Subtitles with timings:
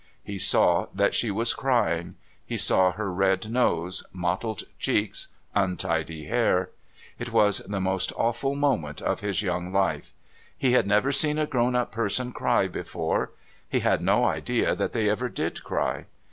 [0.23, 6.71] He saw that she was crying; he saw her red nose, mottled cheeks, untidy hair.
[7.19, 10.11] It was the most awful moment of his young life.
[10.57, 13.33] He had never seen a grown up person cry before;
[13.69, 16.05] he had no idea that they ever did cry.